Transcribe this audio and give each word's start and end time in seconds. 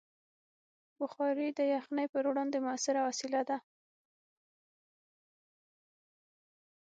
بخاري 0.99 1.47
د 1.53 1.59
یخنۍ 1.73 2.05
پر 2.13 2.23
وړاندې 2.29 2.57
مؤثره 2.65 3.01
وسیله 3.07 3.41
ده. 3.49 3.57